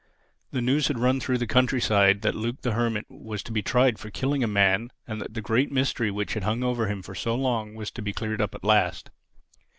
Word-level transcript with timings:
The 0.49 0.61
news 0.63 0.87
had 0.87 0.97
run 0.97 1.19
through 1.19 1.37
the 1.37 1.45
countryside 1.45 2.23
that 2.23 2.33
Luke 2.33 2.63
the 2.63 2.71
Hermit 2.71 3.05
was 3.07 3.43
to 3.43 3.51
be 3.51 3.61
tried 3.61 3.99
for 3.99 4.09
killing 4.09 4.43
a 4.43 4.47
man 4.47 4.89
and 5.07 5.21
that 5.21 5.35
the 5.35 5.41
great 5.43 5.71
mystery 5.71 6.09
which 6.09 6.33
had 6.33 6.41
hung 6.41 6.63
over 6.63 6.87
him 6.87 7.03
so 7.03 7.35
long 7.35 7.75
was 7.75 7.91
to 7.91 8.01
be 8.01 8.11
cleared 8.11 8.41
up 8.41 8.55
at 8.55 8.63
last. 8.63 9.11